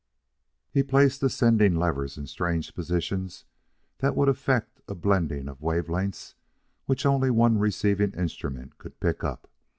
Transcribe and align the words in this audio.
He 0.71 0.81
placed 0.81 1.21
the 1.21 1.29
sending 1.29 1.75
levers 1.75 2.17
in 2.17 2.25
strange 2.25 2.73
positions 2.73 3.45
that 3.99 4.15
would 4.15 4.29
effect 4.29 4.81
a 4.87 4.95
blending 4.95 5.47
of 5.47 5.61
wave 5.61 5.89
lengths 5.89 6.33
which 6.87 7.05
only 7.05 7.29
one 7.29 7.59
receiving 7.59 8.11
instrument 8.15 8.79
could 8.79 8.99
pick 8.99 9.23
up. 9.23 9.47